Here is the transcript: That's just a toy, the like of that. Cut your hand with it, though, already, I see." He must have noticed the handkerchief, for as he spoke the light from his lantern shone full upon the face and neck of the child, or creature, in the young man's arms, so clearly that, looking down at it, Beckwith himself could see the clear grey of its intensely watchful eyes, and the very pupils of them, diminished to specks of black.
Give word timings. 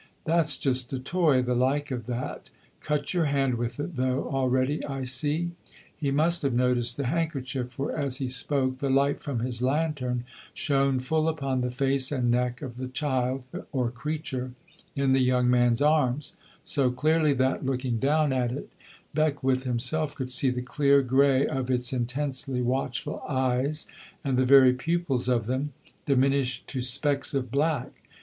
That's 0.25 0.57
just 0.57 0.91
a 0.93 0.97
toy, 0.97 1.43
the 1.43 1.53
like 1.53 1.91
of 1.91 2.07
that. 2.07 2.49
Cut 2.79 3.13
your 3.13 3.25
hand 3.25 3.53
with 3.53 3.79
it, 3.79 3.97
though, 3.97 4.27
already, 4.31 4.83
I 4.83 5.03
see." 5.03 5.51
He 5.95 6.09
must 6.09 6.41
have 6.41 6.55
noticed 6.55 6.97
the 6.97 7.05
handkerchief, 7.05 7.69
for 7.69 7.95
as 7.95 8.17
he 8.17 8.27
spoke 8.27 8.79
the 8.79 8.89
light 8.89 9.19
from 9.19 9.41
his 9.41 9.61
lantern 9.61 10.23
shone 10.55 10.99
full 11.01 11.29
upon 11.29 11.61
the 11.61 11.69
face 11.69 12.11
and 12.11 12.31
neck 12.31 12.63
of 12.63 12.77
the 12.77 12.87
child, 12.87 13.43
or 13.71 13.91
creature, 13.91 14.53
in 14.95 15.11
the 15.11 15.19
young 15.19 15.47
man's 15.51 15.83
arms, 15.83 16.35
so 16.63 16.89
clearly 16.89 17.33
that, 17.33 17.63
looking 17.63 17.99
down 17.99 18.33
at 18.33 18.51
it, 18.51 18.71
Beckwith 19.13 19.65
himself 19.65 20.15
could 20.15 20.31
see 20.31 20.49
the 20.49 20.63
clear 20.63 21.03
grey 21.03 21.45
of 21.45 21.69
its 21.69 21.93
intensely 21.93 22.63
watchful 22.63 23.21
eyes, 23.29 23.85
and 24.23 24.35
the 24.35 24.45
very 24.45 24.73
pupils 24.73 25.29
of 25.29 25.45
them, 25.45 25.73
diminished 26.07 26.65
to 26.69 26.81
specks 26.81 27.35
of 27.35 27.51
black. 27.51 27.91